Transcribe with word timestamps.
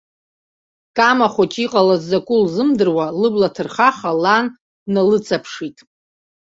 Кама 0.97 1.27
хәыҷы 1.33 1.61
иҟалаз 1.65 2.01
закәу 2.09 2.41
лзымдыруа, 2.43 3.05
лыбла 3.19 3.49
ҭырхаха 3.55 4.11
лан 4.21 4.45
дналыҵаԥшит. 4.85 5.77